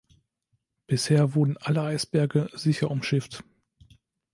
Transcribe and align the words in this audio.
Bisher 0.87 1.35
wurden 1.35 1.57
alle 1.57 1.83
Eisberge 1.83 2.49
sicher 2.55 2.89
umschifft. 2.89 3.43